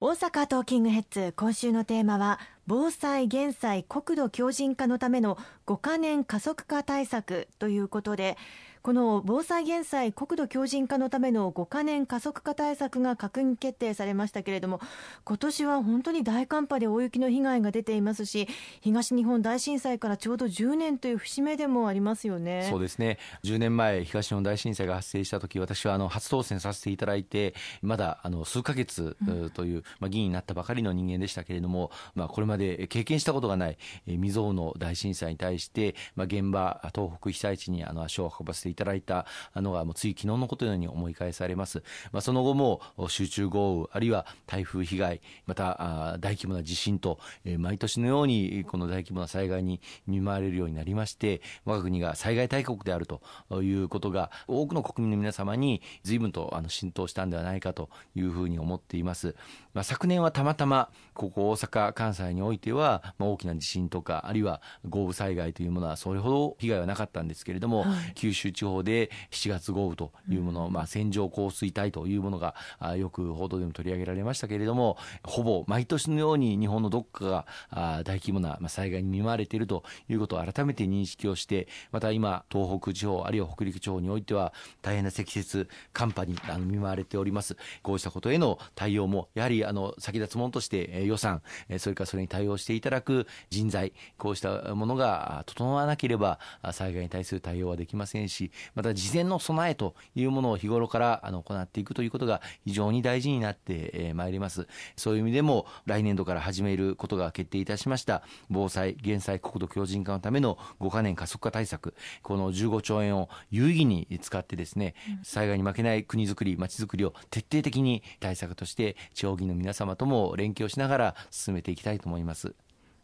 [0.00, 5.36] 大阪トーキングヘッズ今週のテーマは防災減災国土強靭化のための
[5.66, 8.36] 5カ年加速化対策ということで
[8.82, 14.80] この防災減災国土強靭化のための5カ年加速化対策が閣議決定されましたけれども
[15.24, 18.48] 今年は本当に大寒波で大雪の被害が出ていますし
[18.80, 22.66] 東日本大震災からちょうど10年という節目でもありますよね。
[22.70, 23.18] そうですね。
[23.44, 29.16] 10年前東日本大震災が発生した時私はあの初当選させていただいてまだあの数ヶ月
[29.54, 41.82] という、まあ、議員になったばかりの人間でしたけれども、まあ、これまで経験したことがない未曾有の大震災に対して、まあ、現場東北被災地にあの足を運ばせていただいたのがもうつい昨日のことのように思い返されます、
[42.12, 53.20] まあ、その後も集中豪雨あるいは台風被害また大規模な地震と、えー、毎年のようにこの大規模な災害に見舞われるようになりまして我が国が災害大国であると
[53.62, 59.34] いうことが多くの国民の皆様に随分とあの浸透したんではないかというふうに思っています、
[59.74, 72.54] まあ、昨年はたまたまここ大阪関西においては、まあ、大きな地震とかあるいは豪雨災害というものはそれほど被害はなかったんですけれども、はい、九州地方で7月豪雨というもの、まあ、線状降水帯というものが
[72.96, 86.36] よく報道でも取り上げられましたけれどもほぼ毎年のように日本のどこかが大規模な災害に見舞われているということを改めて認識をしてまた今東北地方あるいは北陸地方においては大変な積雪寒波に
[86.66, 87.56] 見舞われております。
[87.82, 91.42] こうしたことへの対応もやはりあの先立つものとして予算
[91.78, 96.38] それからそれに対応していただく人材こうしたものが整わなければ
[96.72, 104.66] 災害に対する対応はできませんしまた事前の備えというものを日頃からあの行っていくということが非常に大事になってまいります。
[104.96, 122.54] そういう意味でも来年度から始めることが決定いたしました防災・減災国土強靭化のための5カ年加速化対策この15兆円を有意義に使ってですね災害に負けない国づくり町づくりを徹底的に対策として地方議員の皆様とも連携をしながら進めていきたいと思います。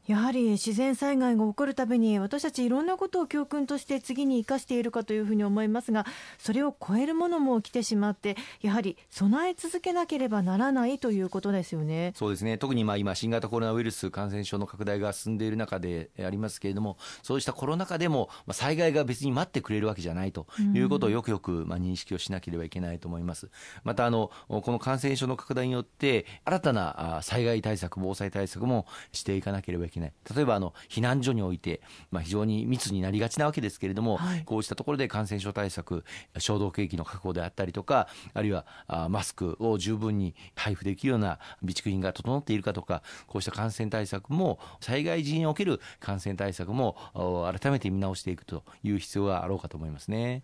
[0.07, 6.05] やはり自然災害が起こるたびに私たちいろんなことを教訓として次に生かしているかというふうに思いますが
[6.39, 12.13] それを超えるものも来てしまってやはり備え続けなければならないということですよね。
[12.17, 12.59] そうですね。
[12.59, 23.49] 特にまあ今新型コロナウイルス感染症の拡大が進んでいる中でありますけれどもそうしたコロナ禍でも災害が別に待ってくれるわけじゃないということをよくよくまあ認識をしなければいけないと思います。
[23.85, 36.05] またあのこの感染症の拡大によって新たな災害対策防災対策もしていかなければいけない例えばあの避難所において、まあ、非常に密になりがちなわけですけれども、はい、こうしたところで感染症対策
[36.39, 46.97] 消毒液の確保であったりとかあるいはあマスクを十分に配布できるような備蓄品が整っているかとかこうした感染対策も災害時における感染対策も
[47.61, 50.43] 改めて見直していくという必要があろうかと思いますね。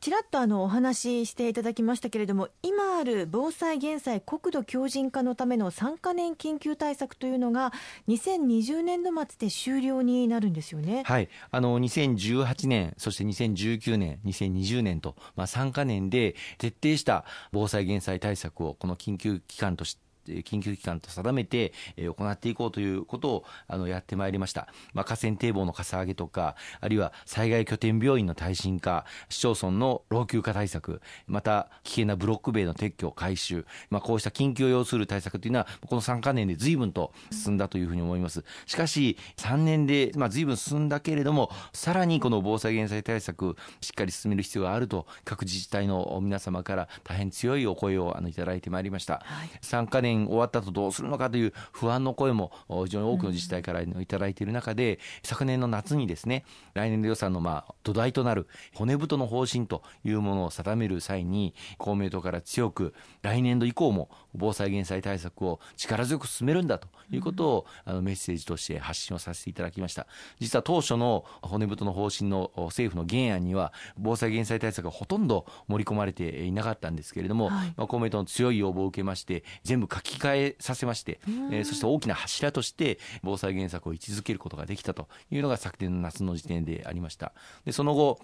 [0.00, 7.72] ちらっとあのお話ししていただきましたけれども今ある防災・減災国土強靭化のための3か年緊急対策というのが
[8.06, 11.02] 2020年度末で終了になるんですよね。
[11.04, 20.07] はい、あの2018年そして2019年2020年と、まあ、3か年で徹底した防災・減災対策をこの緊急期間として
[20.44, 38.44] 緊急期間と定めて、え行っていこうということをあのやってまいりました、まあ、河川堤防のかさ上げとかあるいは災害拠点病院の耐震化市町村の老朽化対策また危険なブロック塀の撤去回収、まあ、こうした緊急を要する対策というのはこの3か年で随分と進んだというふうに思います。
[38.66, 52.52] しかし3年で、まあ、随分進んだけれどもさらにこの防災減災対策しっかり進める必要があると各自治体の皆様から大変強いお声をあのいただいてまいりました、はい、3か年終わった後どうするのかという不安の声も
[52.84, 70.06] 非常に多くの自治体からいただいている中で、昨年の夏にですね来年度予算のまあ土台となる骨太の方針というものを定める際に公明党から強く来年度以降も防災減災対策を力強く進めるんだということを、あのメッセージとして発信をさせていただきました。
[70.38, 81.20] 実は当初の骨太の方針の政府の原案には防災減災対策がほとんど盛り込まれていなかったんですけれども、はい、まあ、公明党の強い要望を受けまして全部書き換えさせまして、
[81.50, 87.32] えー、そして大きな柱として防災原則を位置づけることができたというのが昨年の夏の時点でありました。
[87.64, 88.20] でその後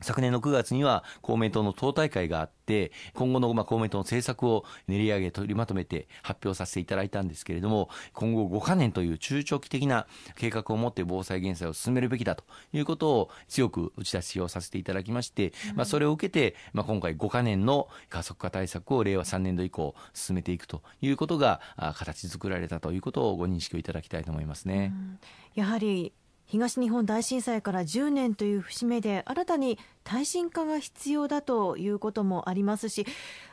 [0.00, 10.06] 昨年の9月には公明党の党大会があって、今後のまあ公明党の政策を練り上げ、取りまとめて発表させていただいたんですけれども、今後5か年という中長期的な
[10.36, 21.60] 計画を持って防災減災を進めるべきだということを強く打ち出しをさせていただきまして、まあ、それを受けて、まあ、今回5か年の加速化対策を令和3年度以降進めていくということが
[21.94, 24.92] 形作られたということをご認識をいただきたいと思いますね。
[25.54, 26.12] やはり
[26.46, 33.04] 東日本大震災から10年という節目で新たに耐震化が必要だということもありますし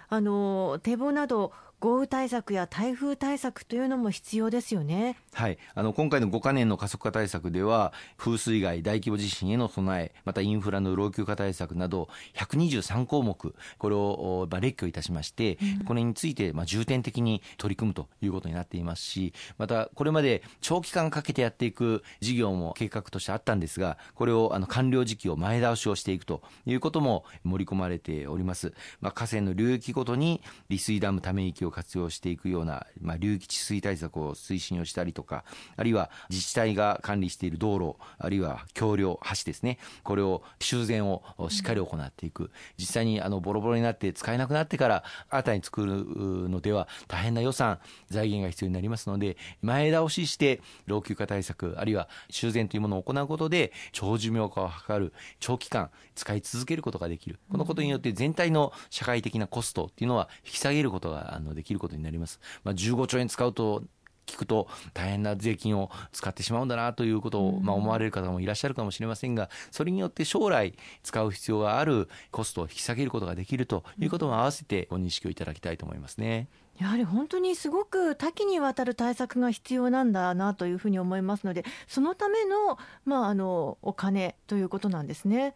[0.09, 1.51] あの堤防など
[1.83, 5.17] 豪雨対策や台風対策というのも必要ですよね。
[5.33, 28.71] はい、あの今回の5か年の加速化対策では風水害、大規模地震への備え、またインフラの老朽化対策など123項目これをまあ列挙いたしまして、うん、これについてまあ重点的に取り組むということになっていますし、またこれまで長期間かけてやっていく事業も計画としてあったんですが、これをあの完了時期を前倒しをしていくということも盛り込まれております。
[29.01, 35.43] まあ、河川の流域ごとに利水ダムため池を活用していくような、まあ、流域治水対策を推進をしたりとか、
[35.75, 42.51] あるいは自治体が管理している道路、あるいは橋梁、橋ですね、これを修繕をしっかり行っていく。
[42.77, 47.79] 実際にあのボロボロになって使えなくなってから新たに作るのでは大変な予算、
[48.09, 57.39] 財源が必要になりますので、前倒しして老朽化対策、あるいは修繕というものを行うことで、長寿命化を図る、長期間使い続けることができる。
[57.49, 62.41] このことによって全体の社会的なコストっていうのは引き下げることがあのできることになります。
[62.63, 63.83] まあ、15兆円使うと
[64.25, 76.47] 聞くと大変な税金を使ってしまうんだなということを、まあ、思われる方もいらっしゃるかもしれませんがそれによって将来使う必要があるコストを引き下げることができるということも合わせてご認識をいただきたいと思いますね。
[76.79, 85.55] やはり本当にすごく多岐にわたる対策が必要なんだなというふうに思いますのでそのための,、まあ、あのお金ということなんですね。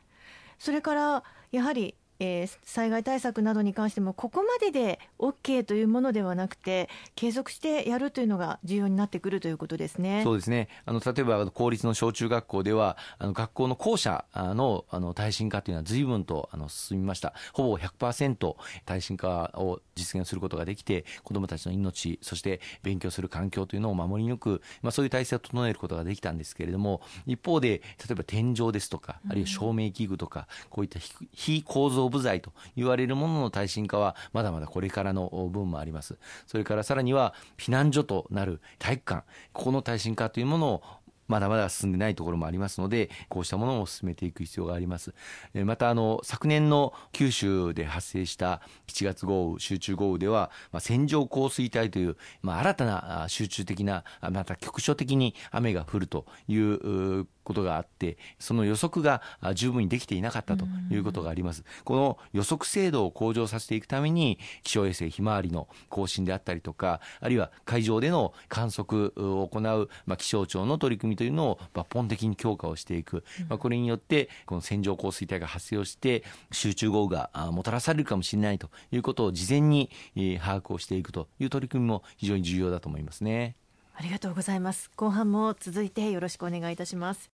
[0.60, 10.22] それからやはりえー、災害対策などに関してもここまでで OK というものではなくて継続してやるというのが重要になってくるということですね。
[10.24, 18.56] そうですねあの例えば公立の小中学校ではあの学校の校舎のあの耐震化というのは随分とあの進みましたほぼ100%
[18.86, 31.00] 耐震化を実現することができて子どもたちの命そして勉強する環境というのを守り抜く、まあ、そういう体制を整えることができたんですけれども一方で例えば天井ですとかあるいは照明器具とか、こういった
[31.34, 36.18] 非構造部材と言われるものの耐震化はまだまだこれからの分もあります。
[36.46, 40.84] それからさらには避難所となる体育館、ここの耐震化というものを
[41.28, 45.14] まだまだ進んでないところもありますので、こうしたものを進めていく必要があります。
[45.54, 59.22] また、あの、昨年の九州で発生した7月豪雨、集中豪雨では、まあ、線状降水帯という、まあ、新たな集中的な、また局所的に雨が降るということがあって、その予測が
[59.56, 61.64] 十分にできていなかったということがあります。
[61.86, 73.24] この予測精度を向上させていくために、気象衛星ひまわりの更新であったりとか、あるいは海上での観測を行う、まあ、気象庁の取り組みというのを抜本的に強化をしていく。
[73.48, 83.56] まあ、これによって、この線状降水帯が発生をして、集中豪雨がもたらされるかもしれないということを事前に把握をしていくという取り組みも非常に重要だと思いますね。
[83.94, 84.92] ありがとうございます。
[84.96, 87.37] 後半も続いてよろしくお願いいたします。